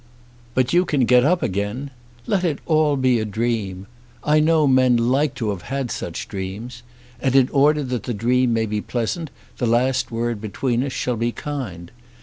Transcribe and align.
"But 0.55 0.73
you 0.73 0.83
can 0.83 1.05
get 1.05 1.23
up 1.23 1.43
again. 1.43 1.91
Let 2.25 2.43
it 2.43 2.55
be 2.57 2.63
all 2.65 2.99
a 2.99 3.23
dream. 3.23 3.85
I 4.23 4.39
know 4.39 4.65
men 4.65 4.97
like 4.97 5.35
to 5.35 5.51
have 5.51 5.61
had 5.61 5.91
such 5.91 6.27
dreams. 6.27 6.81
And 7.19 7.35
in 7.35 7.49
order 7.49 7.83
that 7.83 8.01
the 8.05 8.13
dream 8.15 8.51
may 8.51 8.65
be 8.65 8.81
pleasant 8.81 9.29
the 9.59 9.67
last 9.67 10.09
word 10.09 10.41
between 10.41 10.83
us 10.83 10.91
shall 10.91 11.17
be 11.17 11.31
kind. 11.31 11.91